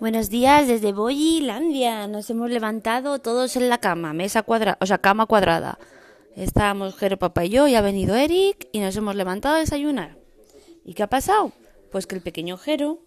Buenos 0.00 0.30
días 0.30 0.68
desde 0.68 0.92
Boyilandia. 0.92 2.06
Nos 2.06 2.30
hemos 2.30 2.50
levantado 2.50 3.18
todos 3.18 3.56
en 3.56 3.68
la 3.68 3.78
cama, 3.78 4.12
mesa 4.12 4.44
cuadrada, 4.44 4.78
o 4.80 4.86
sea, 4.86 4.98
cama 4.98 5.26
cuadrada. 5.26 5.80
Estábamos 6.36 6.94
Jero, 6.96 7.16
papá 7.16 7.46
y 7.46 7.48
yo, 7.48 7.66
y 7.66 7.74
ha 7.74 7.80
venido 7.80 8.14
Eric 8.14 8.68
y 8.70 8.78
nos 8.78 8.94
hemos 8.94 9.16
levantado 9.16 9.56
a 9.56 9.58
desayunar. 9.58 10.16
¿Y 10.84 10.94
qué 10.94 11.02
ha 11.02 11.08
pasado? 11.08 11.50
Pues 11.90 12.06
que 12.06 12.14
el 12.14 12.20
pequeño 12.20 12.58
Jero 12.58 13.00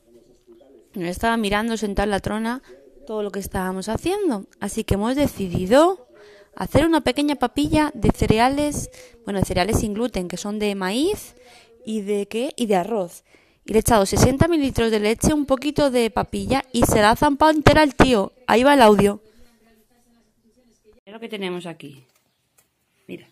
estaba 0.95 1.37
mirando 1.37 1.77
sentado 1.77 2.03
en 2.07 2.11
la 2.11 2.19
trona 2.19 2.61
todo 3.07 3.23
lo 3.23 3.31
que 3.31 3.39
estábamos 3.39 3.87
haciendo. 3.87 4.47
Así 4.59 4.83
que 4.83 4.95
hemos 4.95 5.15
decidido 5.15 6.09
hacer 6.57 6.85
una 6.85 6.99
pequeña 6.99 7.35
papilla 7.35 7.91
de 7.93 8.11
cereales, 8.13 8.89
bueno, 9.23 9.39
de 9.39 9.45
cereales 9.45 9.79
sin 9.79 9.93
gluten, 9.93 10.27
que 10.27 10.35
son 10.35 10.59
de 10.59 10.75
maíz 10.75 11.35
y 11.85 12.01
de 12.01 12.27
qué? 12.27 12.51
Y 12.57 12.65
de 12.65 12.75
arroz. 12.75 13.23
Y 13.65 13.73
le 13.73 13.79
he 13.79 13.81
echado 13.81 14.05
60 14.05 14.47
mililitros 14.47 14.91
de 14.91 14.99
leche, 14.99 15.33
un 15.33 15.45
poquito 15.45 15.91
de 15.91 16.09
papilla 16.09 16.63
y 16.73 16.83
se 16.83 17.01
la 17.01 17.11
ha 17.11 17.15
zampado 17.15 17.51
entera 17.51 17.83
el 17.83 17.95
tío. 17.95 18.33
Ahí 18.47 18.63
va 18.63 18.73
el 18.73 18.81
audio. 18.81 19.21
Mira 21.05 21.13
lo 21.13 21.19
que 21.19 21.29
tenemos 21.29 21.65
aquí. 21.65 22.03
Mira. 23.07 23.27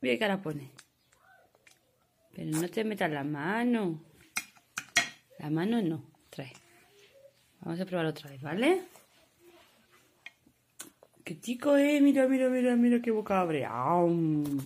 Mira 0.00 0.14
qué 0.14 0.18
cara 0.18 0.42
pone. 0.42 0.70
Pero 2.34 2.50
no 2.50 2.68
te 2.68 2.84
metas 2.84 3.10
la 3.10 3.24
mano. 3.24 4.00
La 5.38 5.50
mano 5.50 5.80
no. 5.80 6.02
Trae. 6.30 6.52
Vamos 7.60 7.80
a 7.80 7.86
probar 7.86 8.06
otra 8.06 8.30
vez, 8.30 8.42
¿vale? 8.42 8.82
Qué 11.24 11.40
chico, 11.40 11.76
eh. 11.76 12.00
Mira, 12.02 12.28
mira, 12.28 12.48
mira, 12.50 12.76
mira 12.76 13.00
qué 13.00 13.10
boca 13.10 13.40
abre. 13.40 13.64
¡Aum! 13.64 14.58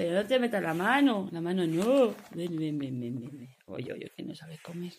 Pero 0.00 0.14
no 0.14 0.26
te 0.26 0.38
metas 0.38 0.62
la 0.62 0.72
mano. 0.72 1.28
La 1.30 1.42
mano 1.42 1.66
no. 1.66 2.14
Ven, 2.34 2.56
ven, 2.56 2.78
ven, 2.78 2.98
ven, 2.98 3.20
ven. 3.20 3.48
Oye, 3.66 3.92
oye, 3.92 4.10
que 4.16 4.22
no 4.22 4.34
sabes 4.34 4.58
comer. 4.62 4.94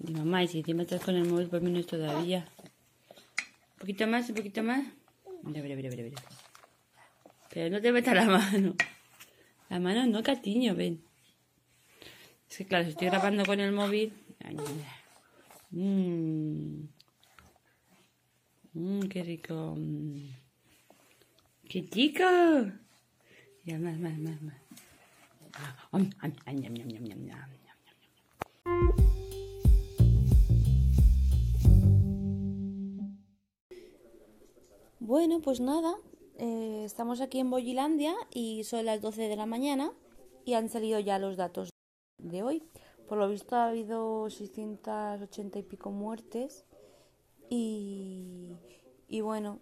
Y 0.00 0.10
mamá, 0.10 0.42
y 0.42 0.48
si 0.48 0.64
te 0.64 0.74
metes 0.74 1.00
con 1.00 1.14
el 1.14 1.28
móvil, 1.28 1.46
por 1.46 1.60
mí 1.60 1.70
no 1.70 1.78
es 1.78 1.86
todavía. 1.86 2.44
Un 2.58 3.78
poquito 3.78 4.08
más, 4.08 4.28
un 4.30 4.34
poquito 4.34 4.64
más. 4.64 4.84
Mira, 5.44 5.62
mira, 5.62 5.76
mira, 5.76 5.90
mira. 5.90 6.22
Pero 7.50 7.70
no 7.70 7.80
te 7.80 7.92
metas 7.92 8.16
la 8.16 8.24
mano. 8.24 8.74
La 9.68 9.78
mano 9.78 10.08
no, 10.08 10.24
catiño, 10.24 10.74
ven. 10.74 11.00
Es 12.50 12.56
que 12.56 12.66
claro, 12.66 12.82
si 12.82 12.90
estoy 12.90 13.06
grabando 13.06 13.44
con 13.46 13.60
el 13.60 13.70
móvil. 13.70 14.12
Mmm. 15.70 16.82
Mmm, 18.72 19.02
qué 19.02 19.22
rico. 19.22 19.76
Mm. 19.78 20.30
¡Qué 21.68 21.88
chico! 21.88 22.24
Bueno, 35.00 35.40
pues 35.42 35.60
nada, 35.60 35.94
eh, 36.38 36.82
estamos 36.86 37.20
aquí 37.20 37.40
en 37.40 37.50
Boyilandia 37.50 38.14
y 38.32 38.64
son 38.64 38.86
las 38.86 39.02
12 39.02 39.28
de 39.28 39.36
la 39.36 39.44
mañana 39.44 39.92
y 40.46 40.54
han 40.54 40.70
salido 40.70 40.98
ya 41.00 41.18
los 41.18 41.36
datos 41.36 41.68
de 42.16 42.42
hoy. 42.42 42.62
Por 43.06 43.18
lo 43.18 43.28
visto 43.28 43.54
ha 43.56 43.68
habido 43.68 44.30
680 44.30 45.58
y 45.58 45.62
pico 45.62 45.90
muertes 45.90 46.64
y 47.50 48.56
bueno, 49.22 49.60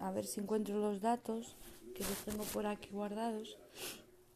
a 0.00 0.12
ver 0.12 0.26
si 0.26 0.40
encuentro 0.40 0.78
los 0.78 1.00
datos 1.00 1.56
que 1.98 2.04
los 2.04 2.24
tengo 2.24 2.44
por 2.44 2.64
aquí 2.66 2.90
guardados. 2.92 3.58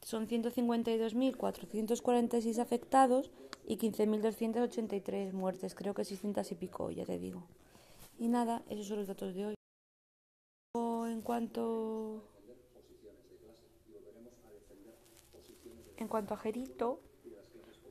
Son 0.02 0.26
152.446 0.26 2.58
afectados 2.58 3.30
y 3.64 3.78
15.283 3.78 5.32
muertes, 5.32 5.76
creo 5.76 5.94
que 5.94 6.04
600 6.04 6.50
y 6.50 6.56
pico, 6.56 6.90
ya 6.90 7.04
te 7.04 7.20
digo. 7.20 7.46
Y 8.18 8.26
nada, 8.26 8.64
esos 8.68 8.88
son 8.88 8.98
los 8.98 9.06
datos 9.06 9.32
de 9.34 9.46
hoy. 9.46 9.54
En 10.74 11.22
cuanto 11.22 12.24
en 15.98 16.08
cuanto 16.08 16.34
a 16.34 16.36
Jerito, 16.36 16.98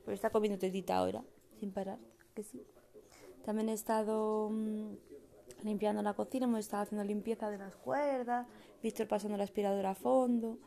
pues 0.04 0.16
está 0.16 0.32
comiendo 0.32 0.60
tetita 0.60 0.98
ahora, 0.98 1.24
sin 1.60 1.72
parar, 1.72 2.00
que 2.36 2.44
sí. 2.44 2.62
También 3.46 3.70
he 3.70 3.74
estado 3.74 4.50
mm, 4.52 4.96
limpiando 5.64 6.02
la 6.02 6.14
cocina, 6.14 6.46
hemos 6.46 6.60
estado 6.60 6.84
haciendo 6.84 7.04
limpieza 7.04 7.50
de 7.50 7.58
las 7.58 7.76
cuerdas, 7.76 8.48
Víctor 8.82 9.08
pasando 9.08 9.38
la 9.38 9.44
aspiradora 9.44 9.92
a 9.92 9.96
fondo 9.96 10.60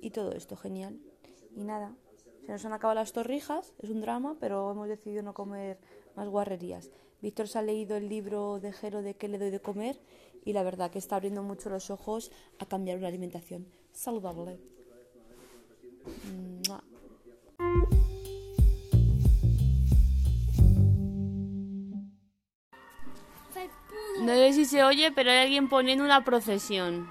y 0.00 0.10
todo 0.10 0.32
esto, 0.32 0.56
genial. 0.56 0.98
Y 1.56 1.64
nada, 1.64 1.94
se 2.46 2.52
nos 2.52 2.64
han 2.64 2.72
acabado 2.72 2.98
las 2.98 3.12
torrijas, 3.12 3.72
es 3.82 3.90
un 3.90 4.00
drama, 4.00 4.36
pero 4.40 4.70
hemos 4.70 4.88
decidido 4.88 5.22
no 5.22 5.34
comer 5.34 5.78
más 6.16 6.28
guarrerías. 6.28 6.90
Víctor 7.20 7.48
se 7.48 7.58
ha 7.58 7.62
leído 7.62 7.96
el 7.96 8.08
libro 8.08 8.60
de 8.60 8.72
Jero 8.72 9.02
de 9.02 9.14
qué 9.14 9.28
le 9.28 9.38
doy 9.38 9.50
de 9.50 9.60
comer 9.60 10.00
y 10.44 10.52
la 10.54 10.62
verdad 10.62 10.90
que 10.90 10.98
está 10.98 11.16
abriendo 11.16 11.42
mucho 11.42 11.68
los 11.68 11.90
ojos 11.90 12.32
a 12.58 12.66
cambiar 12.66 12.98
una 12.98 13.08
alimentación 13.08 13.66
saludable. 13.92 14.58
Mua. 16.32 16.49
No 24.20 24.34
sé 24.34 24.52
si 24.52 24.66
se 24.66 24.84
oye, 24.84 25.10
pero 25.12 25.30
hay 25.30 25.38
alguien 25.38 25.68
poniendo 25.68 26.04
una 26.04 26.22
procesión. 26.24 27.10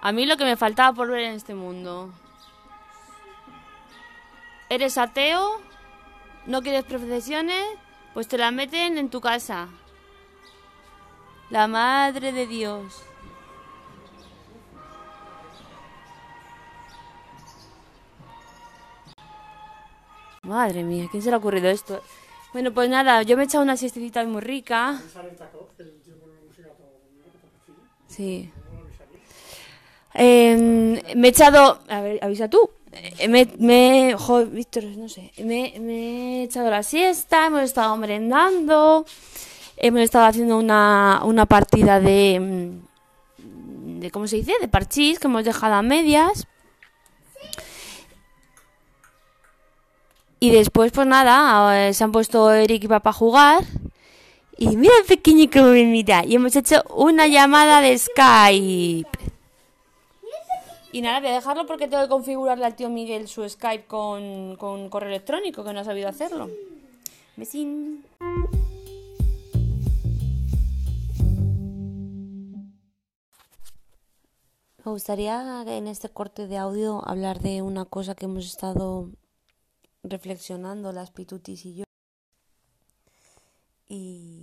A 0.00 0.12
mí 0.12 0.26
lo 0.26 0.36
que 0.36 0.44
me 0.44 0.56
faltaba 0.56 0.92
por 0.92 1.08
ver 1.08 1.20
en 1.20 1.34
este 1.34 1.54
mundo. 1.54 2.12
¿Eres 4.68 4.98
ateo? 4.98 5.60
¿No 6.46 6.62
quieres 6.62 6.84
procesiones? 6.84 7.64
Pues 8.12 8.26
te 8.28 8.38
la 8.38 8.50
meten 8.50 8.98
en 8.98 9.08
tu 9.08 9.20
casa. 9.20 9.68
La 11.50 11.68
Madre 11.68 12.32
de 12.32 12.46
Dios. 12.46 13.04
Madre 20.42 20.82
mía, 20.82 21.08
¿quién 21.10 21.22
se 21.22 21.28
le 21.28 21.34
ha 21.34 21.38
ocurrido 21.38 21.68
esto? 21.68 22.02
Bueno, 22.52 22.72
pues 22.72 22.88
nada, 22.88 23.22
yo 23.22 23.36
me 23.36 23.42
he 23.42 23.46
echado 23.46 23.62
una 23.64 23.76
siestecita 23.76 24.24
muy 24.24 24.40
rica. 24.40 25.00
Sí. 28.08 28.50
Eh, 30.14 31.02
me 31.14 31.28
he 31.28 31.30
echado... 31.30 31.80
A 31.88 32.00
ver, 32.00 32.18
avisa 32.22 32.48
tú. 32.48 32.70
Eh, 32.92 33.28
Me, 33.28 33.48
me, 33.58 34.14
joder, 34.16 34.48
Víctor, 34.48 34.84
no 34.84 35.08
sé. 35.08 35.32
Me, 35.38 35.74
me 35.78 36.40
he 36.40 36.42
echado 36.44 36.70
la 36.70 36.82
siesta, 36.82 37.46
hemos 37.46 37.62
estado 37.62 37.96
merendando, 37.96 39.04
hemos 39.76 40.00
estado 40.00 40.24
haciendo 40.26 40.56
una, 40.58 41.20
una 41.24 41.46
partida 41.46 42.00
de, 42.00 42.40
mm, 43.38 44.00
de... 44.00 44.10
¿Cómo 44.10 44.26
se 44.26 44.36
dice? 44.36 44.54
De 44.60 44.68
parchís 44.68 45.18
que 45.18 45.26
hemos 45.26 45.44
dejado 45.44 45.74
a 45.74 45.82
medias. 45.82 46.46
Y 50.38 50.50
después, 50.50 50.92
pues 50.92 51.06
nada, 51.06 51.88
eh, 51.88 51.94
se 51.94 52.04
han 52.04 52.12
puesto 52.12 52.52
Eric 52.52 52.84
y 52.84 52.88
papá 52.88 53.10
a 53.10 53.14
jugar. 53.14 53.64
Y 54.58 54.76
mira 54.76 54.94
el 55.00 55.06
pequeño 55.06 55.50
como 55.52 55.68
me 55.68 55.84
mira. 55.84 56.24
Y 56.24 56.34
hemos 56.34 56.56
hecho 56.56 56.82
una 56.94 57.26
llamada 57.26 57.80
de 57.80 57.98
Skype. 57.98 59.08
Y 60.92 61.02
nada, 61.02 61.20
voy 61.20 61.28
a 61.28 61.34
dejarlo 61.34 61.66
porque 61.66 61.88
tengo 61.88 62.02
que 62.04 62.08
configurarle 62.08 62.64
al 62.64 62.74
tío 62.74 62.88
Miguel 62.88 63.28
su 63.28 63.46
Skype 63.46 63.84
con, 63.86 64.56
con 64.56 64.88
correo 64.88 65.10
electrónico, 65.10 65.62
que 65.62 65.72
no 65.74 65.80
ha 65.80 65.84
sabido 65.84 66.08
hacerlo. 66.08 66.48
Besín. 67.36 68.02
Me 74.86 74.92
gustaría 74.92 75.64
en 75.66 75.88
este 75.88 76.08
corte 76.08 76.46
de 76.46 76.56
audio 76.58 77.02
hablar 77.06 77.40
de 77.40 77.60
una 77.60 77.84
cosa 77.84 78.14
que 78.14 78.26
hemos 78.26 78.46
estado 78.46 79.10
reflexionando 80.04 80.92
las 80.92 81.10
pitutis 81.10 81.66
y 81.66 81.74
yo. 81.74 81.84
Y, 83.88 84.35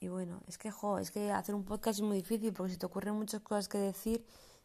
y 0.00 0.08
bueno, 0.08 0.42
es 0.46 0.58
que, 0.58 0.70
jo, 0.70 0.98
es 0.98 1.10
que 1.10 1.32
hacer 1.32 1.54
un 1.54 1.64
podcast 1.64 1.98
es 1.98 2.04
muy 2.04 2.18
difícil 2.18 2.52
porque 2.52 2.72
se 2.72 2.78
te 2.78 2.86
ocurren 2.86 3.14
muchas 3.14 3.40
cosas 3.40 3.68
que 3.68 3.78
decir, 3.78 4.24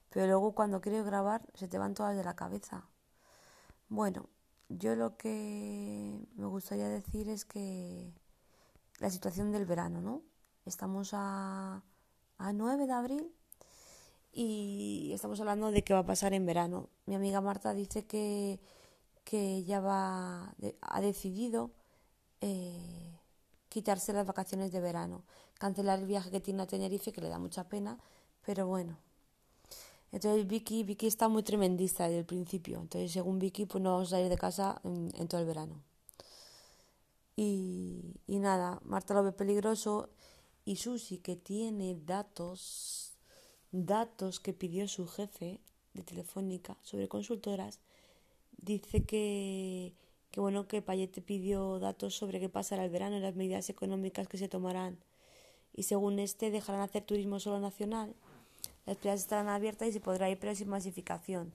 pero 0.10 0.28
luego 0.28 0.54
cuando 0.54 0.82
quieres 0.82 1.06
grabar 1.06 1.42
se 1.56 1.68
te 1.68 1.78
van 1.78 1.94
todas 1.96 2.16
de 2.16 2.24
la 2.24 2.36
cabeza. 2.36 2.88
Bueno, 3.90 4.30
yo 4.70 4.96
lo 4.96 5.18
que 5.18 6.20
me 6.36 6.46
gustaría 6.46 6.88
decir 6.88 7.30
es 7.30 7.46
que 7.46 8.14
la 9.00 9.10
situación 9.10 9.52
del 9.52 9.66
verano, 9.66 10.02
¿no? 10.02 10.22
Estamos 10.66 11.12
a, 11.14 11.84
a 12.38 12.54
9 12.54 12.88
de 12.88 12.94
abril 12.94 13.34
y 14.32 15.12
estamos 15.14 15.40
hablando 15.40 15.72
de 15.72 15.84
qué 15.84 15.94
va 15.94 16.02
a 16.02 16.06
pasar 16.06 16.34
en 16.34 16.46
verano. 16.46 16.90
Mi 17.06 17.16
amiga 17.16 17.42
Marta 17.42 17.74
dice 17.74 18.06
que, 18.06 18.60
que 19.24 19.64
ya 19.64 19.80
va, 19.80 20.56
ha 20.82 21.02
decidido 21.02 21.72
eh, 22.42 23.13
quitarse 23.74 24.14
las 24.14 24.28
vacaciones 24.28 24.72
de 24.72 24.80
verano, 24.80 25.24
cancelar 25.58 26.00
el 26.00 26.06
viaje 26.06 26.30
que 26.30 26.40
tiene 26.40 26.62
a 26.62 26.68
Tenerife, 26.68 27.12
que 27.12 27.22
le 27.22 27.30
da 27.30 27.40
mucha 27.40 27.68
pena, 27.68 27.98
pero 28.46 28.68
bueno. 28.68 29.00
Entonces 30.12 30.46
Vicky, 30.46 30.84
Vicky 30.84 31.08
está 31.08 31.28
muy 31.28 31.42
tremendista 31.42 32.04
desde 32.04 32.20
el 32.20 32.26
principio. 32.26 32.80
Entonces, 32.80 33.12
según 33.12 33.40
Vicky, 33.40 33.66
pues 33.66 33.84
no 33.84 33.94
vamos 33.94 34.10
a 34.10 34.12
salir 34.12 34.30
de 34.30 34.38
casa 34.38 34.80
en, 34.84 35.28
todo 35.28 35.42
el 35.42 35.48
verano. 35.48 35.82
Y, 37.36 38.14
y, 38.28 38.38
nada, 38.38 38.80
Marta 38.84 39.16
lo 39.16 39.24
ve 39.24 39.32
peligroso 39.32 40.10
y 40.66 40.76
Susi, 40.76 41.18
que 41.18 41.36
tiene 41.36 41.98
datos, 42.06 43.14
datos 43.72 44.40
que 44.40 44.54
pidió 44.54 44.88
su 44.88 45.08
jefe 45.08 45.60
de 45.96 46.04
Telefónica 46.04 46.78
sobre 46.84 47.08
consultoras, 47.08 47.80
dice 48.58 49.04
que, 49.04 49.96
que 50.34 50.42
bueno, 50.42 50.68
que 50.68 50.82
Payete 50.82 51.22
pidió 51.22 51.80
datos 51.80 52.14
sobre 52.14 52.42
qué 52.42 52.50
pasará 52.50 52.84
el 52.84 52.92
verano 52.92 53.16
y 53.16 53.22
las 53.22 53.36
medidas 53.36 53.70
económicas 53.70 54.28
que 54.28 54.38
se 54.38 54.50
tomarán. 54.50 54.98
Y 55.72 55.84
según 55.84 56.20
este, 56.20 56.52
dejarán 56.52 56.82
hacer 56.82 57.04
turismo 57.04 57.40
solo 57.40 57.62
nacional 57.62 58.14
las 58.86 58.98
playas 58.98 59.22
estarán 59.22 59.48
abiertas 59.48 59.88
y 59.88 59.94
se 59.94 60.02
podrá 60.02 60.30
ir 60.30 60.40
pero 60.40 60.54
sin 60.56 60.68
masificación, 60.68 61.54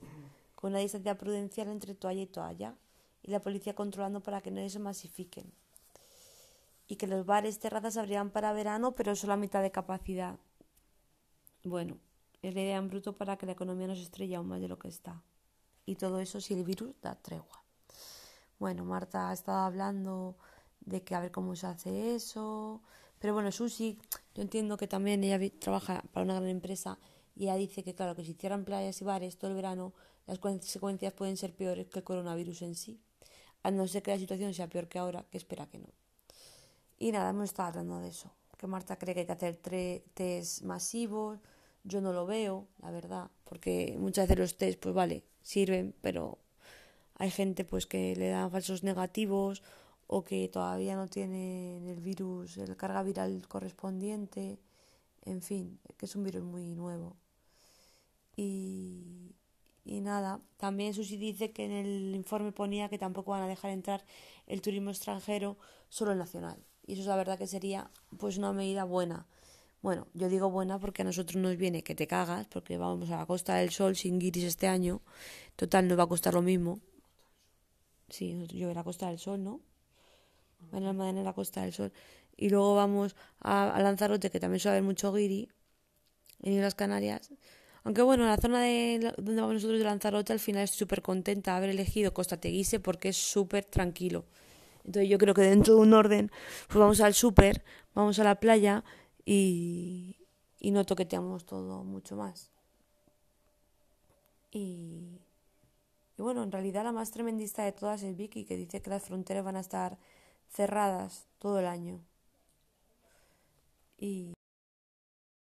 con 0.55 0.71
una 0.71 0.79
distancia 0.79 1.17
prudencial 1.17 1.67
entre 1.67 1.93
toalla 1.93 2.21
y 2.21 2.27
toalla, 2.27 2.75
y 3.21 3.31
la 3.31 3.39
policía 3.39 3.75
controlando 3.75 4.21
para 4.21 4.41
que 4.41 4.49
no 4.49 4.67
se 4.67 4.79
masifiquen. 4.79 5.51
Y 6.87 6.95
que 6.95 7.05
los 7.05 7.25
bares, 7.25 7.59
terrazas 7.59 7.97
abrirán 7.97 8.31
para 8.31 8.51
verano, 8.51 8.95
pero 8.95 9.15
solo 9.15 9.33
a 9.33 9.37
mitad 9.37 9.61
de 9.61 9.71
capacidad. 9.71 10.39
Bueno, 11.63 11.99
es 12.41 12.55
la 12.55 12.61
idea 12.61 12.77
en 12.77 12.87
bruto 12.87 13.15
para 13.15 13.37
que 13.37 13.45
la 13.45 13.51
economía 13.51 13.85
no 13.85 13.95
se 13.95 14.01
estrelle 14.01 14.35
aún 14.35 14.47
más 14.47 14.61
de 14.61 14.67
lo 14.67 14.79
que 14.79 14.87
está. 14.87 15.21
Y 15.85 15.95
todo 15.95 16.19
eso 16.19 16.41
si 16.41 16.55
el 16.55 16.63
virus 16.63 16.95
da 17.01 17.13
tregua. 17.13 17.63
Bueno, 18.59 18.83
Marta 18.83 19.29
ha 19.29 19.33
estado 19.33 19.59
hablando 19.59 20.35
de 20.81 21.01
que 21.01 21.15
a 21.15 21.21
ver 21.21 21.31
cómo 21.31 21.55
se 21.55 21.67
hace 21.67 22.15
eso. 22.15 22.81
Pero 23.19 23.33
bueno, 23.33 23.51
Susi, 23.53 23.97
yo 24.35 24.41
entiendo 24.41 24.75
que 24.75 24.87
también 24.87 25.23
ella 25.23 25.39
trabaja 25.59 26.03
para 26.11 26.25
una 26.25 26.35
gran 26.35 26.49
empresa 26.49 26.99
y 27.35 27.43
ella 27.43 27.55
dice 27.55 27.83
que, 27.83 27.95
claro, 27.95 28.15
que 28.15 28.25
si 28.25 28.33
cierran 28.33 28.65
playas 28.65 29.01
y 29.01 29.05
bares 29.05 29.37
todo 29.37 29.51
el 29.51 29.55
verano, 29.55 29.93
las 30.27 30.39
consecuencias 30.39 31.13
pueden 31.13 31.37
ser 31.37 31.53
peores 31.55 31.87
que 31.87 31.99
el 31.99 32.03
coronavirus 32.03 32.61
en 32.63 32.75
sí. 32.75 32.99
A 33.63 33.71
no 33.71 33.87
ser 33.87 34.03
que 34.03 34.11
la 34.11 34.19
situación 34.19 34.53
sea 34.53 34.67
peor 34.67 34.87
que 34.89 34.99
ahora, 34.99 35.25
que 35.31 35.37
espera 35.37 35.65
que 35.67 35.79
no. 35.79 35.87
Y 36.97 37.13
nada, 37.13 37.29
hemos 37.29 37.45
estado 37.45 37.69
hablando 37.69 37.99
de 37.99 38.09
eso. 38.09 38.29
Que 38.57 38.67
Marta 38.67 38.97
cree 38.97 39.13
que 39.13 39.21
hay 39.21 39.25
que 39.25 39.31
hacer 39.31 39.55
test 40.13 40.63
masivos. 40.63 41.39
Yo 41.85 42.01
no 42.01 42.11
lo 42.11 42.25
veo, 42.25 42.67
la 42.81 42.91
verdad, 42.91 43.31
porque 43.45 43.95
muchas 43.97 44.27
veces 44.27 44.37
los 44.37 44.57
test, 44.57 44.79
pues 44.81 44.93
vale, 44.93 45.23
sirven, 45.41 45.95
pero 46.01 46.39
hay 47.19 47.31
gente 47.31 47.65
pues 47.65 47.85
que 47.85 48.15
le 48.15 48.29
dan 48.29 48.49
falsos 48.49 48.83
negativos 48.83 49.61
o 50.07 50.23
que 50.23 50.47
todavía 50.47 50.95
no 50.95 51.07
tiene 51.07 51.91
el 51.91 51.99
virus, 51.99 52.57
el 52.57 52.75
carga 52.77 53.03
viral 53.03 53.45
correspondiente. 53.47 54.57
En 55.25 55.41
fin, 55.41 55.79
que 55.97 56.05
es 56.05 56.15
un 56.15 56.23
virus 56.23 56.43
muy 56.43 56.73
nuevo. 56.75 57.17
Y, 58.37 59.35
y 59.83 59.99
nada, 59.99 60.39
también 60.57 60.93
Susi 60.93 61.17
dice 61.17 61.51
que 61.51 61.65
en 61.65 61.71
el 61.71 62.15
informe 62.15 62.53
ponía 62.53 62.89
que 62.89 62.97
tampoco 62.97 63.31
van 63.31 63.43
a 63.43 63.47
dejar 63.47 63.71
entrar 63.71 64.05
el 64.47 64.61
turismo 64.61 64.89
extranjero, 64.89 65.57
solo 65.89 66.13
el 66.13 66.17
nacional. 66.17 66.57
Y 66.87 66.93
eso 66.93 67.01
es 67.01 67.07
la 67.07 67.17
verdad 67.17 67.37
que 67.37 67.47
sería 67.47 67.91
pues 68.17 68.37
una 68.37 68.53
medida 68.53 68.85
buena. 68.85 69.27
Bueno, 69.81 70.07
yo 70.13 70.29
digo 70.29 70.49
buena 70.49 70.79
porque 70.79 71.01
a 71.01 71.05
nosotros 71.05 71.35
nos 71.35 71.57
viene 71.57 71.83
que 71.83 71.95
te 71.95 72.07
cagas, 72.07 72.47
porque 72.47 72.77
vamos 72.77 73.09
a 73.11 73.17
la 73.17 73.25
Costa 73.25 73.55
del 73.55 73.71
Sol 73.71 73.97
sin 73.97 74.19
guiris 74.19 74.45
este 74.45 74.67
año. 74.67 75.01
Total, 75.57 75.87
nos 75.87 75.99
va 75.99 76.03
a 76.03 76.07
costar 76.07 76.33
lo 76.33 76.41
mismo. 76.41 76.79
Sí, 78.09 78.47
yo 78.47 78.71
a 78.71 78.73
la 78.73 78.83
Costa 78.83 79.07
del 79.07 79.19
Sol, 79.19 79.43
¿no? 79.43 79.61
Van 80.71 81.01
a 81.01 81.09
en 81.09 81.23
la 81.23 81.33
Costa 81.33 81.61
del 81.61 81.73
Sol. 81.73 81.91
Y 82.37 82.49
luego 82.49 82.75
vamos 82.75 83.15
a, 83.39 83.73
a 83.75 83.81
Lanzarote, 83.81 84.29
que 84.29 84.39
también 84.39 84.59
suele 84.59 84.77
haber 84.77 84.83
mucho 84.83 85.13
guiri, 85.13 85.49
en 86.41 86.53
Islas 86.53 86.75
Canarias. 86.75 87.31
Aunque 87.83 88.01
bueno, 88.01 88.25
la 88.25 88.37
zona 88.37 88.61
de 88.61 89.13
donde 89.17 89.41
vamos 89.41 89.55
nosotros 89.55 89.79
de 89.79 89.85
Lanzarote 89.85 90.33
al 90.33 90.39
final 90.39 90.63
estoy 90.63 90.79
súper 90.79 91.01
contenta 91.01 91.51
de 91.51 91.57
haber 91.57 91.69
elegido 91.71 92.13
Costa 92.13 92.37
Teguise 92.37 92.79
porque 92.79 93.09
es 93.09 93.17
súper 93.17 93.65
tranquilo. 93.65 94.25
Entonces 94.85 95.09
yo 95.09 95.17
creo 95.17 95.33
que 95.33 95.41
dentro 95.41 95.75
de 95.75 95.81
un 95.81 95.93
orden, 95.93 96.31
pues 96.67 96.79
vamos 96.79 97.01
al 97.01 97.13
súper, 97.13 97.63
vamos 97.95 98.19
a 98.19 98.23
la 98.23 98.39
playa 98.39 98.83
y, 99.25 100.17
y 100.59 100.71
no 100.71 100.85
toqueteamos 100.85 101.45
todo 101.45 101.83
mucho 101.83 102.15
más. 102.15 102.51
Y, 104.51 104.98
y 106.19 106.21
bueno, 106.21 106.43
en 106.43 106.51
realidad 106.51 106.83
la 106.83 106.91
más 106.91 107.11
tremendista 107.11 107.63
de 107.63 107.71
todas 107.71 108.03
es 108.03 108.17
Vicky, 108.17 108.43
que 108.43 108.57
dice 108.57 108.81
que 108.81 108.89
las 108.89 109.03
fronteras 109.03 109.45
van 109.45 109.55
a 109.55 109.61
estar 109.61 109.97
cerradas 110.49 111.29
todo 111.37 111.59
el 111.59 111.65
año. 111.65 112.01
Y 113.97 114.33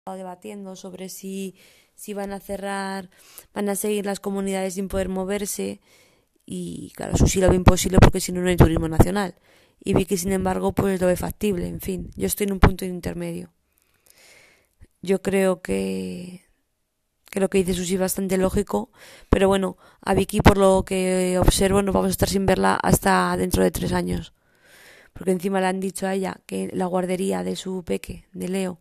debatiendo 0.06 0.74
sobre 0.74 1.10
si, 1.10 1.54
si 1.94 2.14
van 2.14 2.32
a 2.32 2.40
cerrar, 2.40 3.10
van 3.52 3.68
a 3.68 3.74
seguir 3.74 4.06
las 4.06 4.20
comunidades 4.20 4.72
sin 4.72 4.88
poder 4.88 5.10
moverse. 5.10 5.82
Y 6.46 6.92
claro, 6.96 7.12
eso 7.14 7.26
sí 7.26 7.40
lo 7.40 7.50
ve 7.50 7.56
imposible 7.56 7.98
porque 8.00 8.20
si 8.20 8.32
no, 8.32 8.40
no 8.40 8.48
hay 8.48 8.56
turismo 8.56 8.88
nacional. 8.88 9.34
Y 9.84 9.92
vi 9.92 10.06
que 10.06 10.16
sin 10.16 10.32
embargo, 10.32 10.72
pues 10.72 10.98
lo 10.98 11.08
ve 11.08 11.16
factible. 11.16 11.68
En 11.68 11.82
fin, 11.82 12.10
yo 12.16 12.26
estoy 12.26 12.46
en 12.46 12.54
un 12.54 12.60
punto 12.60 12.86
intermedio. 12.86 13.52
Yo 15.02 15.20
creo 15.20 15.60
que, 15.60 16.42
que 17.34 17.40
lo 17.40 17.50
que 17.50 17.58
dice 17.58 17.74
Susi 17.74 17.94
es 17.94 18.00
bastante 18.00 18.38
lógico, 18.38 18.90
pero 19.28 19.48
bueno, 19.48 19.76
a 20.02 20.14
Vicky 20.14 20.40
por 20.40 20.56
lo 20.56 20.84
que 20.84 21.36
observo 21.40 21.82
no 21.82 21.92
vamos 21.92 22.06
a 22.06 22.12
estar 22.12 22.28
sin 22.28 22.46
verla 22.46 22.76
hasta 22.76 23.36
dentro 23.36 23.64
de 23.64 23.72
tres 23.72 23.92
años. 23.92 24.32
Porque 25.12 25.32
encima 25.32 25.60
le 25.60 25.66
han 25.66 25.80
dicho 25.80 26.06
a 26.06 26.14
ella 26.14 26.40
que 26.46 26.70
la 26.72 26.86
guardería 26.86 27.42
de 27.42 27.56
su 27.56 27.82
peque, 27.82 28.24
de 28.34 28.48
Leo, 28.48 28.78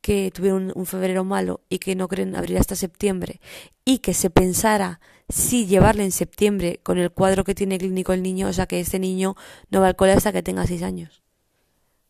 que 0.00 0.32
tuvieron 0.34 0.72
un, 0.74 0.84
febrero 0.84 1.22
malo 1.22 1.60
y 1.68 1.78
que 1.78 1.94
no 1.94 2.08
creen 2.08 2.34
abrir 2.34 2.58
hasta 2.58 2.74
septiembre 2.74 3.40
y 3.84 3.98
que 3.98 4.14
se 4.14 4.30
pensara 4.30 4.98
si 5.28 5.66
llevarle 5.66 6.02
en 6.02 6.12
septiembre 6.12 6.80
con 6.82 6.98
el 6.98 7.12
cuadro 7.12 7.44
que 7.44 7.54
tiene 7.54 7.78
clínico 7.78 8.12
el 8.12 8.22
niño, 8.24 8.48
o 8.48 8.52
sea 8.52 8.66
que 8.66 8.80
este 8.80 8.98
niño 8.98 9.36
no 9.70 9.80
va 9.80 9.86
al 9.86 9.96
cole 9.96 10.10
hasta 10.10 10.32
que 10.32 10.42
tenga 10.42 10.66
seis 10.66 10.82
años. 10.82 11.22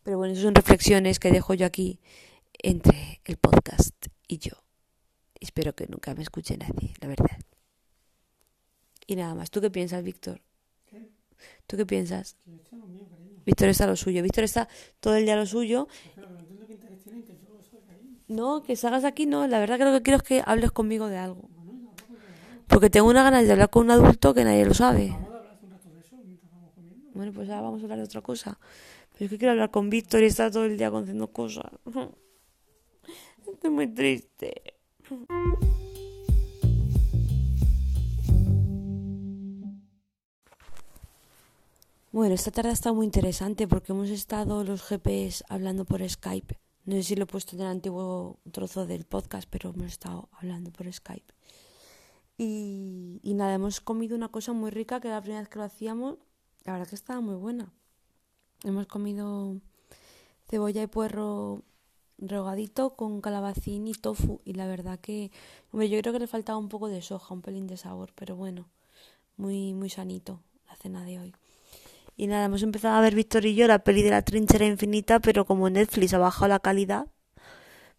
Pero 0.04 0.16
bueno, 0.16 0.32
esas 0.32 0.44
son 0.44 0.54
reflexiones 0.54 1.18
que 1.18 1.30
dejo 1.30 1.52
yo 1.52 1.66
aquí 1.66 2.00
entre 2.62 3.20
el 3.26 3.36
podcast 3.36 3.94
y 4.26 4.38
yo. 4.38 4.65
Espero 5.46 5.76
que 5.76 5.86
nunca 5.86 6.12
me 6.12 6.22
escuche 6.22 6.56
nadie, 6.58 6.92
la 7.00 7.06
verdad. 7.06 7.38
Y 9.06 9.14
nada 9.14 9.32
más, 9.36 9.48
¿tú 9.48 9.60
qué 9.60 9.70
piensas, 9.70 10.02
Víctor? 10.02 10.40
¿Qué? 10.90 11.08
¿Tú 11.68 11.76
qué 11.76 11.86
piensas? 11.86 12.36
Víctor 13.44 13.68
está 13.68 13.84
a 13.84 13.86
lo 13.86 13.94
suyo. 13.94 14.24
Víctor 14.24 14.42
está 14.42 14.68
todo 14.98 15.14
el 15.14 15.24
día 15.24 15.34
a 15.34 15.36
lo 15.36 15.46
suyo. 15.46 15.86
No, 18.26 18.64
que 18.64 18.74
salgas 18.74 19.04
aquí 19.04 19.26
no. 19.26 19.46
La 19.46 19.60
verdad 19.60 19.78
que 19.78 19.84
lo 19.84 19.92
que 19.92 20.02
quiero 20.02 20.16
es 20.16 20.24
que 20.24 20.42
hables 20.44 20.72
conmigo 20.72 21.06
de 21.06 21.18
algo. 21.18 21.48
Porque 22.66 22.90
tengo 22.90 23.08
una 23.08 23.22
ganas 23.22 23.46
de 23.46 23.52
hablar 23.52 23.70
con 23.70 23.84
un 23.84 23.92
adulto 23.92 24.34
que 24.34 24.42
nadie 24.42 24.66
lo 24.66 24.74
sabe. 24.74 25.16
Bueno, 27.14 27.32
pues 27.32 27.48
ahora 27.50 27.60
vamos 27.62 27.82
a 27.82 27.84
hablar 27.84 27.98
de 27.98 28.04
otra 28.04 28.20
cosa. 28.20 28.58
Pero 29.12 29.26
es 29.26 29.30
que 29.30 29.38
quiero 29.38 29.52
hablar 29.52 29.70
con 29.70 29.90
Víctor 29.90 30.24
y 30.24 30.26
está 30.26 30.50
todo 30.50 30.64
el 30.64 30.76
día 30.76 30.88
haciendo 30.88 31.28
cosas. 31.28 31.70
Estoy 33.46 33.70
muy 33.70 33.86
triste. 33.86 34.75
Bueno, 42.12 42.34
esta 42.34 42.50
tarde 42.50 42.70
ha 42.70 42.72
estado 42.72 42.94
muy 42.94 43.04
interesante 43.04 43.68
porque 43.68 43.92
hemos 43.92 44.08
estado 44.08 44.64
los 44.64 44.82
GPS 44.82 45.44
hablando 45.48 45.84
por 45.84 46.08
Skype. 46.08 46.58
No 46.86 46.96
sé 46.96 47.02
si 47.02 47.14
lo 47.14 47.24
he 47.24 47.26
puesto 47.26 47.54
en 47.54 47.62
el 47.62 47.68
antiguo 47.68 48.38
trozo 48.50 48.86
del 48.86 49.04
podcast, 49.04 49.48
pero 49.50 49.70
hemos 49.70 49.86
estado 49.86 50.28
hablando 50.32 50.72
por 50.72 50.92
Skype. 50.92 51.34
Y, 52.38 53.20
y 53.22 53.34
nada, 53.34 53.54
hemos 53.54 53.80
comido 53.80 54.16
una 54.16 54.28
cosa 54.28 54.52
muy 54.54 54.70
rica 54.70 55.00
que 55.00 55.08
la 55.08 55.20
primera 55.20 55.40
vez 55.40 55.48
que 55.48 55.58
lo 55.58 55.64
hacíamos, 55.64 56.16
la 56.64 56.72
verdad 56.72 56.88
que 56.88 56.94
estaba 56.94 57.20
muy 57.20 57.36
buena. 57.36 57.72
Hemos 58.64 58.86
comido 58.86 59.60
cebolla 60.48 60.82
y 60.82 60.86
puerro 60.86 61.62
rehogadito 62.18 62.90
con 62.96 63.20
calabacín 63.20 63.86
y 63.88 63.94
tofu 63.94 64.40
y 64.44 64.54
la 64.54 64.66
verdad 64.66 64.98
que 64.98 65.30
yo 65.72 66.00
creo 66.00 66.12
que 66.12 66.18
le 66.18 66.26
faltaba 66.26 66.58
un 66.58 66.68
poco 66.68 66.88
de 66.88 67.02
soja, 67.02 67.34
un 67.34 67.42
pelín 67.42 67.66
de 67.66 67.76
sabor, 67.76 68.12
pero 68.14 68.36
bueno, 68.36 68.68
muy 69.36 69.74
muy 69.74 69.90
sanito 69.90 70.40
la 70.68 70.76
cena 70.76 71.04
de 71.04 71.18
hoy. 71.18 71.34
Y 72.16 72.26
nada, 72.28 72.46
hemos 72.46 72.62
empezado 72.62 72.96
a 72.96 73.00
ver 73.02 73.14
Víctor 73.14 73.44
y 73.44 73.54
yo 73.54 73.66
la 73.66 73.80
peli 73.80 74.02
de 74.02 74.10
la 74.10 74.22
trinchera 74.22 74.66
infinita, 74.66 75.20
pero 75.20 75.44
como 75.44 75.68
Netflix 75.68 76.14
ha 76.14 76.18
bajado 76.18 76.48
la 76.48 76.60
calidad, 76.60 77.08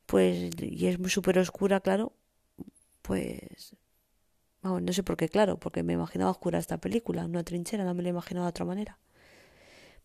pues, 0.07 0.49
y 0.59 0.87
es 0.87 0.99
muy 0.99 1.09
súper 1.11 1.37
oscura, 1.37 1.81
claro, 1.81 2.13
pues, 3.03 3.75
no 4.63 4.91
sé 4.93 5.03
por 5.03 5.17
qué, 5.17 5.29
claro, 5.29 5.59
porque 5.59 5.83
me 5.83 5.93
imaginaba 5.93 6.31
oscura 6.31 6.57
esta 6.57 6.77
película, 6.79 7.25
una 7.25 7.43
trinchera, 7.43 7.83
no 7.83 7.93
me 7.93 8.01
la 8.01 8.09
he 8.09 8.11
imaginado 8.11 8.45
de 8.45 8.49
otra 8.49 8.65
manera. 8.65 8.97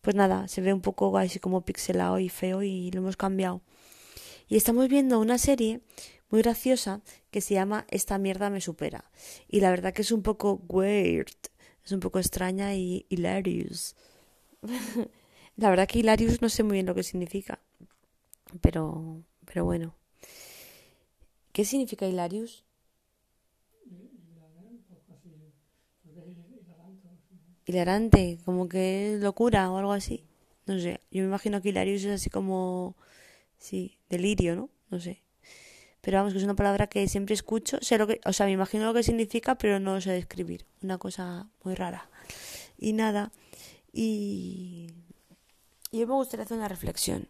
Pues 0.01 0.15
nada, 0.15 0.47
se 0.47 0.61
ve 0.61 0.73
un 0.73 0.81
poco 0.81 1.17
así 1.17 1.39
como 1.39 1.61
pixelado 1.61 2.19
y 2.19 2.29
feo 2.29 2.61
y 2.61 2.91
lo 2.91 2.99
hemos 2.99 3.17
cambiado. 3.17 3.61
Y 4.53 4.57
estamos 4.57 4.87
viendo 4.87 5.19
una 5.19 5.39
serie 5.39 5.81
muy 6.29 6.43
graciosa 6.43 7.01
que 7.31 7.41
se 7.41 7.55
llama 7.55 7.87
Esta 7.89 8.19
mierda 8.19 8.51
me 8.51 8.61
supera. 8.61 9.03
Y 9.47 9.61
la 9.61 9.71
verdad 9.71 9.93
que 9.93 10.03
es 10.03 10.11
un 10.11 10.21
poco 10.21 10.61
weird, 10.69 11.33
es 11.83 11.91
un 11.91 11.99
poco 11.99 12.19
extraña 12.19 12.75
y 12.75 13.07
hilarious. 13.09 13.95
la 15.57 15.71
verdad 15.71 15.87
que 15.87 15.97
hilarious 15.97 16.43
no 16.43 16.49
sé 16.49 16.61
muy 16.61 16.73
bien 16.73 16.85
lo 16.85 16.93
que 16.93 17.01
significa, 17.01 17.57
pero, 18.61 19.23
pero 19.43 19.65
bueno. 19.65 19.95
¿Qué 21.51 21.65
significa 21.65 22.05
hilarious? 22.05 22.63
Hilarante, 27.65 28.37
como 28.45 28.69
que 28.69 29.15
es 29.15 29.19
locura 29.19 29.71
o 29.71 29.79
algo 29.79 29.93
así. 29.93 30.23
No 30.67 30.77
sé, 30.77 30.99
yo 31.09 31.23
me 31.23 31.27
imagino 31.29 31.59
que 31.59 31.69
hilarious 31.69 32.03
es 32.03 32.21
así 32.21 32.29
como 32.29 32.95
sí, 33.63 33.97
delirio, 34.09 34.55
¿no? 34.57 34.69
No 34.89 34.99
sé. 34.99 35.23
Pero 36.01 36.17
vamos, 36.17 36.33
que 36.33 36.39
es 36.39 36.43
una 36.43 36.55
palabra 36.55 36.87
que 36.87 37.07
siempre 37.07 37.33
escucho, 37.33 37.77
sé 37.81 37.97
lo 37.97 38.05
que, 38.05 38.19
o 38.25 38.33
sea, 38.33 38.45
me 38.45 38.51
imagino 38.51 38.85
lo 38.85 38.93
que 38.93 39.03
significa, 39.03 39.55
pero 39.55 39.79
no 39.79 39.95
lo 39.95 40.01
sé 40.01 40.11
describir. 40.11 40.65
Una 40.81 40.97
cosa 40.97 41.47
muy 41.63 41.73
rara. 41.73 42.09
Y 42.77 42.91
nada, 42.91 43.31
y, 43.93 44.89
y 45.91 45.99
yo 45.99 46.07
me 46.07 46.13
gustaría 46.13 46.43
hacer 46.43 46.57
una 46.57 46.67
reflexión. 46.67 47.29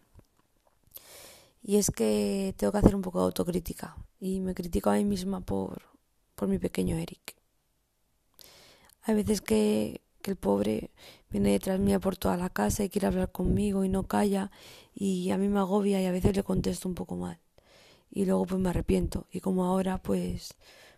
Y 1.61 1.77
es 1.77 1.91
que 1.91 2.55
tengo 2.57 2.71
que 2.71 2.79
hacer 2.79 2.95
un 2.95 3.03
poco 3.03 3.19
de 3.19 3.25
autocrítica. 3.25 3.95
Y 4.19 4.39
me 4.39 4.55
critico 4.55 4.89
a 4.89 4.95
mí 4.95 5.05
misma 5.05 5.41
por, 5.41 5.83
por 6.33 6.49
mi 6.49 6.57
pequeño 6.57 6.97
Eric. 6.97 7.35
Hay 9.03 9.13
veces 9.13 9.41
que, 9.41 10.01
que 10.23 10.31
el 10.31 10.37
pobre 10.37 10.89
viene 11.29 11.51
detrás 11.51 11.79
mía 11.79 11.99
por 11.99 12.17
toda 12.17 12.37
la 12.37 12.49
casa 12.49 12.83
y 12.83 12.89
quiere 12.89 13.05
hablar 13.07 13.31
conmigo 13.31 13.83
y 13.83 13.89
no 13.89 14.07
calla 14.07 14.49
y 14.95 15.29
a 15.29 15.37
mí 15.37 15.47
me 15.49 15.59
agobia 15.59 16.01
y 16.01 16.07
a 16.07 16.11
veces 16.11 16.35
le 16.35 16.43
contesto 16.43 16.89
un 16.89 16.95
poco 16.95 17.15
mal 17.15 17.39
y 18.09 18.25
luego 18.25 18.45
pues 18.45 18.61
me 18.61 18.69
arrepiento. 18.69 19.27
Y 19.31 19.39
como 19.39 19.65
ahora 19.65 20.01
pues 20.01 20.55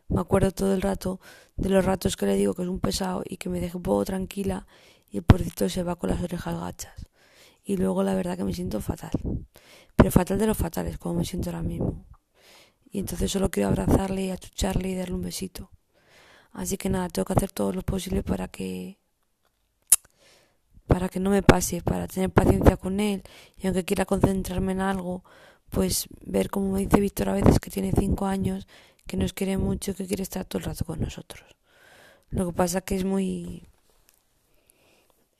me 0.07 0.21
acuerdo 0.21 0.51
todo 0.51 0.73
el 0.73 0.81
rato 0.81 1.19
de 1.55 1.69
los 1.69 1.83
ratos 1.83 2.15
que 2.17 2.25
le 2.25 2.35
digo 2.35 2.53
que 2.53 2.61
es 2.61 2.67
un 2.67 2.79
pesado 2.79 3.23
y 3.25 3.37
que 3.37 3.49
me 3.49 3.59
deje 3.59 3.77
un 3.77 3.83
poco 3.83 4.05
tranquila 4.05 4.67
y 5.09 5.17
el 5.17 5.23
porcito 5.23 5.67
se 5.69 5.83
va 5.83 5.95
con 5.95 6.09
las 6.09 6.21
orejas 6.21 6.59
gachas. 6.59 7.07
Y 7.63 7.77
luego 7.77 8.03
la 8.03 8.13
verdad 8.13 8.37
que 8.37 8.43
me 8.43 8.53
siento 8.53 8.79
fatal. 8.79 9.11
Pero 9.95 10.11
fatal 10.11 10.37
de 10.37 10.45
los 10.45 10.57
fatales, 10.57 10.97
como 10.99 11.15
me 11.15 11.25
siento 11.25 11.49
ahora 11.49 11.63
mismo. 11.63 12.05
Y 12.91 12.99
entonces 12.99 13.31
solo 13.31 13.49
quiero 13.49 13.69
abrazarle 13.69 14.25
y 14.25 14.31
achucharle 14.31 14.89
y 14.89 14.95
darle 14.95 15.15
un 15.15 15.21
besito. 15.21 15.71
Así 16.51 16.77
que 16.77 16.89
nada, 16.89 17.09
tengo 17.09 17.25
que 17.25 17.33
hacer 17.33 17.51
todo 17.51 17.73
lo 17.73 17.81
posible 17.81 18.23
para 18.23 18.47
que 18.47 18.99
para 20.95 21.09
que 21.09 21.19
no 21.19 21.29
me 21.29 21.43
pase, 21.43 21.81
para 21.81 22.07
tener 22.07 22.29
paciencia 22.29 22.77
con 22.77 23.01
él 23.01 23.21
y 23.61 23.67
aunque 23.67 23.83
quiera 23.83 24.05
concentrarme 24.05 24.71
en 24.71 24.79
algo, 24.79 25.25
pues 25.69 26.07
ver 26.25 26.49
como 26.49 26.71
me 26.71 26.79
dice 26.79 27.01
Víctor 27.01 27.27
a 27.27 27.33
veces 27.33 27.59
que 27.59 27.69
tiene 27.69 27.91
cinco 27.91 28.27
años, 28.27 28.65
que 29.05 29.17
nos 29.17 29.33
quiere 29.33 29.57
mucho, 29.57 29.93
que 29.93 30.07
quiere 30.07 30.23
estar 30.23 30.45
todo 30.45 30.59
el 30.59 30.63
rato 30.63 30.85
con 30.85 31.01
nosotros. 31.01 31.43
Lo 32.29 32.45
que 32.45 32.53
pasa 32.53 32.79
que 32.79 32.95
es 32.95 33.03
muy 33.03 33.63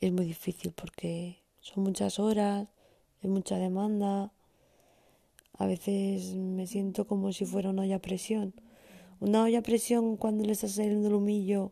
es 0.02 0.12
muy 0.12 0.26
difícil 0.26 0.74
porque 0.74 1.38
son 1.62 1.86
muchas 1.86 2.20
horas, 2.20 2.68
es 3.22 3.30
mucha 3.30 3.56
demanda. 3.56 4.34
A 5.58 5.66
veces 5.68 6.36
me 6.36 6.68
siento 6.68 7.08
como 7.08 7.32
si 7.32 7.46
fuera 7.46 7.70
una 7.70 7.84
olla 7.84 7.96
a 7.96 8.00
presión. 8.00 8.54
Una 9.22 9.44
olla 9.44 9.60
a 9.60 9.64
presión 9.64 10.18
cuando 10.18 10.44
le 10.44 10.52
está 10.52 10.68
saliendo 10.68 11.08
el 11.08 11.14
humillo 11.14 11.72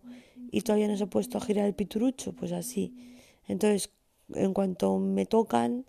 y 0.51 0.61
todavía 0.61 0.87
no 0.87 0.95
se 0.95 1.03
ha 1.03 1.07
puesto 1.07 1.37
a 1.37 1.41
girar 1.41 1.65
el 1.65 1.73
piturucho, 1.73 2.31
pues 2.31 2.53
así. 2.53 3.09
Entonces, 3.47 3.89
en 4.33 4.53
cuanto 4.53 4.97
me 4.97 5.25
tocan 5.25 5.85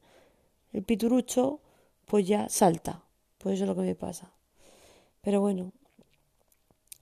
el 0.72 0.82
piturucho, 0.82 1.60
pues 2.06 2.26
ya 2.26 2.48
salta. 2.48 3.04
Pues 3.38 3.54
eso 3.54 3.64
es 3.64 3.68
lo 3.68 3.74
que 3.74 3.82
me 3.82 3.94
pasa. 3.94 4.32
Pero 5.22 5.40
bueno, 5.40 5.72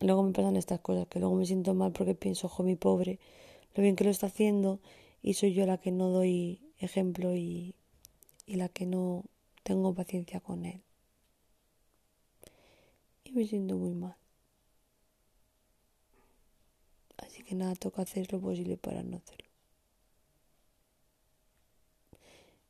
luego 0.01 0.23
me 0.23 0.33
pasan 0.33 0.57
estas 0.57 0.81
cosas, 0.81 1.07
que 1.09 1.19
luego 1.19 1.35
me 1.35 1.47
siento 1.47 1.75
mal 1.75 1.93
porque 1.93 2.15
pienso, 2.15 2.47
ojo, 2.47 2.63
mi 2.63 2.77
pobre, 2.77 3.19
lo 3.75 3.83
bien 3.83 3.97
que 3.97 4.05
lo 4.05 4.11
está 4.11 4.27
haciendo 4.27 4.81
y 5.23 5.35
soy 5.35 5.55
yo 5.55 5.67
la 5.67 5.79
que 5.79 5.93
no 5.93 6.09
doy 6.09 6.61
ejemplo 6.79 7.35
y, 7.35 7.75
y 8.47 8.57
la 8.57 8.69
que 8.69 8.87
no 8.87 9.25
tengo 9.63 9.95
paciencia 9.95 10.41
con 10.41 10.65
él. 10.65 10.83
Y 13.25 13.33
me 13.33 13.47
siento 13.47 13.77
muy 13.77 13.95
mal. 13.95 14.17
Así 17.19 17.43
que 17.43 17.55
nada, 17.55 17.75
toca 17.77 18.03
hacer 18.03 18.33
lo 18.33 18.41
posible 18.41 18.77
para 18.77 19.03
no 19.03 19.17
hacerlo. 19.17 19.52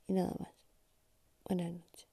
Y 0.07 0.13
nada 0.13 0.33
más. 0.39 0.49
Buenas 1.45 1.71
noches. 1.73 2.07